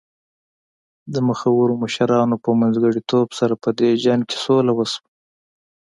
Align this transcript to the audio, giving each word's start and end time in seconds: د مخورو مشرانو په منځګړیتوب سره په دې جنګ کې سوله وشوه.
د 1.13 1.15
مخورو 1.27 1.73
مشرانو 1.83 2.35
په 2.43 2.49
منځګړیتوب 2.59 3.27
سره 3.39 3.53
په 3.63 3.69
دې 3.79 3.89
جنګ 4.03 4.21
کې 4.29 4.37
سوله 4.45 4.71
وشوه. 4.75 5.07